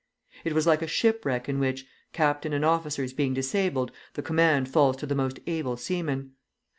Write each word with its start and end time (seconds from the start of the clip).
It 0.43 0.53
was 0.53 0.65
like 0.65 0.81
a 0.81 0.87
shipwreck 0.87 1.47
in 1.47 1.59
which, 1.59 1.85
captain 2.11 2.53
and 2.53 2.65
officers 2.65 3.13
being 3.13 3.35
disabled, 3.35 3.91
the 4.15 4.23
command 4.23 4.67
falls 4.67 4.97
to 4.97 5.05
the 5.05 5.13
most 5.13 5.39
able 5.45 5.77
seaman. 5.77 6.31